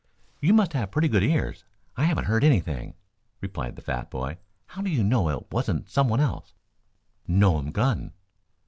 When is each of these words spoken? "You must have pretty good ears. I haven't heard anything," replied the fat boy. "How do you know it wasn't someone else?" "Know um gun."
"You 0.39 0.55
must 0.55 0.73
have 0.73 0.89
pretty 0.89 1.07
good 1.09 1.21
ears. 1.21 1.63
I 1.95 2.05
haven't 2.05 2.23
heard 2.23 2.43
anything," 2.43 2.95
replied 3.39 3.75
the 3.75 3.83
fat 3.83 4.09
boy. 4.09 4.39
"How 4.65 4.81
do 4.81 4.89
you 4.89 5.03
know 5.03 5.29
it 5.29 5.45
wasn't 5.51 5.91
someone 5.91 6.19
else?" 6.19 6.55
"Know 7.27 7.57
um 7.57 7.69
gun." 7.69 8.11